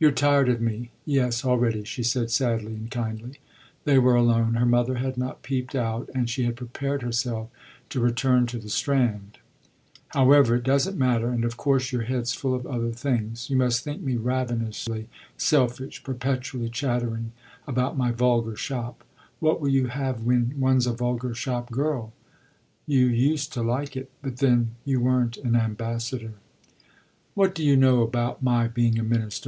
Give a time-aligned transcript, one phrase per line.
[0.00, 3.38] "You're tired of me yes, already," she said sadly and kindly.
[3.84, 7.48] They were alone, her mother had not peeped out and she had prepared herself
[7.90, 9.38] to return to the Strand.
[10.08, 13.48] "However, it doesn't matter and of course your head's full of other things.
[13.48, 17.30] You must think me ravenously selfish perpetually chattering
[17.64, 19.04] about my vulgar shop.
[19.38, 22.12] What will you have when one's a vulgar shop girl?
[22.84, 26.32] You used to like it, but then you weren't an ambassador."
[27.34, 29.42] "What do you know about my being a minister?"